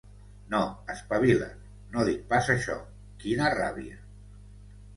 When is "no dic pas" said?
1.93-2.51